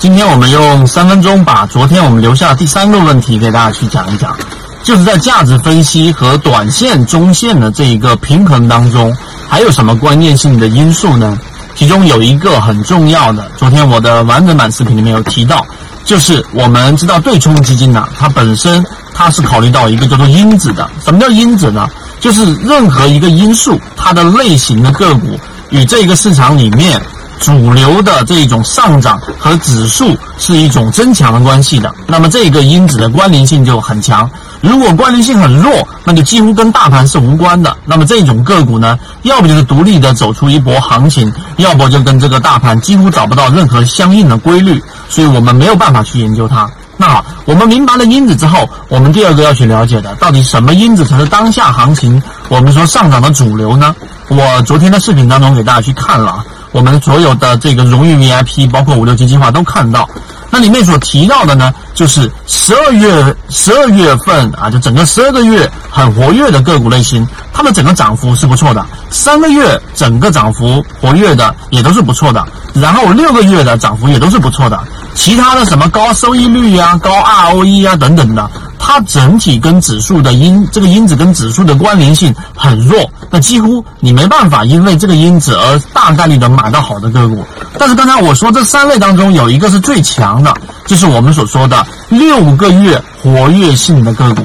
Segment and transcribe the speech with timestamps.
[0.00, 4.36] 今天我们用三分钟把昨天我们留下的第三个问题给大家去讲一讲，
[4.84, 9.12] 就是在价值分析和短线、中线的这一个平衡当中，
[9.48, 11.36] 还有什么关键性的因素呢？
[11.74, 15.66] 其中有一个很重要的，昨天我的完整版视频里面有提到，
[16.04, 20.88] 就是我们知道对冲基金呢，它本身它是考虑到一个叫做因子的。
[21.04, 21.88] 什么叫因子呢？
[22.20, 25.36] 就是任何一个因素，它的类型的个股
[25.70, 27.02] 与这个市场里面。
[27.40, 34.28] 主流的这一种上涨和指数是一种增强的关系的，那么这个因子的关联性就很强。
[34.60, 37.76] 如果关联性很弱，那就几乎跟大盘是无关的。
[37.84, 46.68] 那么这种个股呢，要不就是独立的走出一波行情，要不就跟这个大盘几乎找不到任何相应的规律，所以我们没有办法去研究它。
[46.96, 53.94] 那好，我们明白了因子之后，我们第二个要去了解的，到底什么因子才是当下行情我们说上涨的主流呢？
[54.26, 56.44] 我昨天的视频当中给大家去看了啊。
[56.72, 60.08] 我们所有的这个荣誉 VIP，包括五六级计划都看到，
[60.50, 68.84] 那里面所提到的呢，就是十二月十二月份啊，就整个十二个月很活跃的个股类型，它的整个涨幅是不错的。
[69.10, 74.78] 三个月整个涨幅活跃的也都是不错的，然后六个月的涨幅也都是不错的。
[75.14, 78.48] 其他的什么高收益率呀、高 ROE 啊等等的。
[78.90, 87.44] 它整体跟指数的因这个因子跟指数的关联性很弱，那几乎你没办法因为这个因子而大概率的买到好的个股。
[87.78, 90.54] 但是刚才我说这三类当中有一个是最强的，
[90.86, 94.40] 就是我们所说的六个月活跃性的个股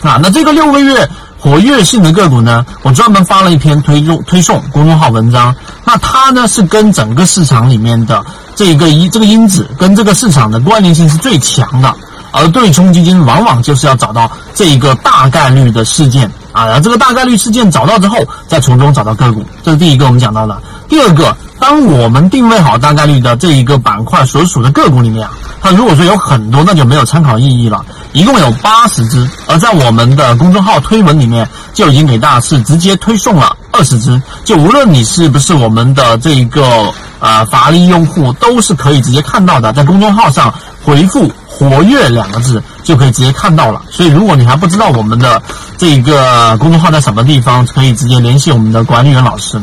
[0.00, 0.18] 啊。
[0.22, 1.06] 那这个六个月
[1.38, 5.54] 活跃性的个股呢，我专门发了一篇推送推送公众号文章。
[5.84, 8.24] 那它呢是跟整个市场里面的
[8.54, 11.94] 这个因这个因子跟这个市场的关联性是最强的。
[12.36, 20.60] 而对冲基金往往就是要找到这一个大概率的事件啊，然后这个大概率事件找到之后，再从中找到个股，这是第一个我们讲到的。
[20.86, 27.82] 第二个，当我们定位好大概率的这一个板块所属的个股里面啊，它如果说有很多，那就没有参考意义了。
[28.12, 40.52] 一共有八十只，而在我们的公众号推文里面就已经给大家是直接推送了二十只，就无论你是不是我们的这一个呃法力用户，都是可以直接看到的，在公众号上
[40.84, 41.30] 回复。
[41.58, 45.40] 活跃两个字就可以直接看到了，所以如果你还不知道我们的
[45.78, 49.58] 这个公众号在什么地方，可以直接联系我们的管理员老师。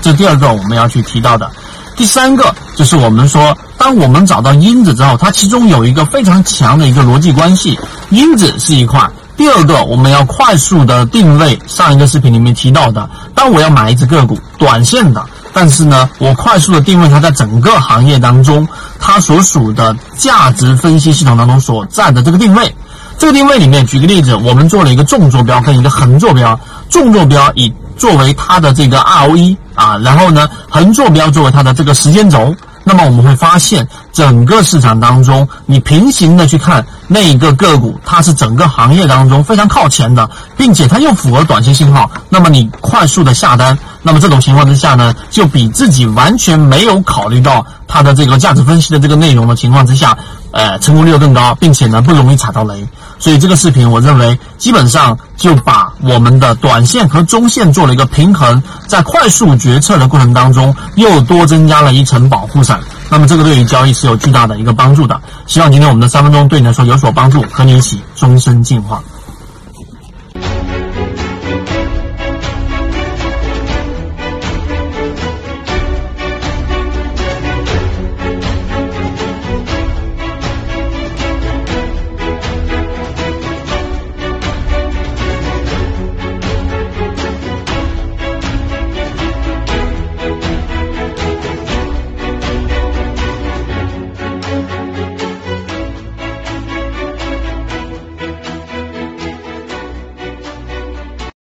[0.00, 1.48] 这第二个我们要去提到的。
[1.94, 7.78] 第三个就是我们说，当我们找到因子之后，它其中有一个非常强的一个逻辑关系，
[8.10, 9.08] 因子是一块。
[9.36, 15.24] 第二个我们要快速的定位，上一个视频里面提到的，当我要买一只个股，短线的。
[15.52, 18.66] 但是呢，我快速的定位它在整个行业当中，
[18.98, 22.74] 它所属的价值分析系统当中所占的这个定位。
[23.18, 26.58] 这个定位里面，举个例子，我们做了一个纵坐标跟一个横坐标。
[26.88, 32.54] 纵坐标以作为它的这个 ROE 啊，然后呢，横坐标作为它的这个时间轴。
[32.84, 42.10] 那么我们会发现，整个市场当中，你平行的去看那一个个股，它是整个行业当中非常靠前的，并且它又符合短期信号。
[42.28, 50.16] 那么你快速的下单，那么这种情况之下呢，就比自己完全没有考虑到它的这个价值分析的这个内容的情况之下，
[50.50, 52.86] 呃，成功率更高，并且呢不容易踩到雷。
[53.20, 62.80] 所以这个视频，我认为基本上就把我们的短线和中线做了一个平衡，在快速决策的过程当中，又多增加了一层保护伞。
[63.08, 65.20] 那么这个对于交易是有巨大的一个帮助的。
[65.46, 69.00] 希望今天我们的三分钟对你来说有所帮助，和你一起终身进化。